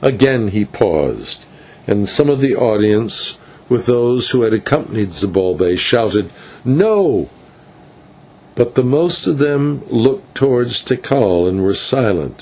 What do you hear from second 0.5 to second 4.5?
paused, and some of the audience, with those who